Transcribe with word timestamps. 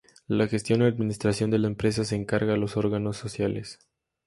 La 0.25 0.47
gestión 0.47 0.81
y 0.81 0.85
administración 0.85 1.51
de 1.51 1.59
la 1.59 1.67
empresa 1.67 2.03
se 2.05 2.15
encarga 2.15 2.55
a 2.55 2.57
los 2.57 2.75
órganos 2.75 3.17
sociales. 3.17 3.77